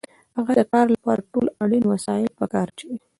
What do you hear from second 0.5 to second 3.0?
د کار لپاره ټول اړین وسایل په کار اچوي